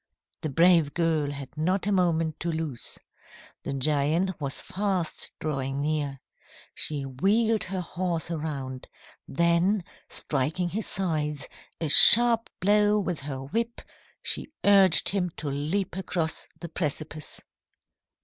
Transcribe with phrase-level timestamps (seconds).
[0.41, 2.97] "The brave girl had not a moment to lose.
[3.61, 6.17] The giant was fast drawing near.
[6.73, 8.87] She wheeled her horse around;
[9.27, 11.47] then, striking his sides
[11.79, 13.79] a sharp blow with her whip,
[14.23, 17.39] she urged him to leap across the precipice.